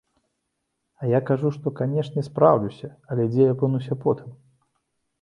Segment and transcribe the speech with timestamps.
[1.01, 4.39] А я кажу, што, канечне, спраўлюся, але дзе я апынуся потым?